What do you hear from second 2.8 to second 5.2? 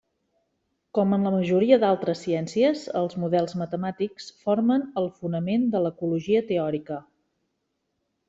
els models matemàtics formen el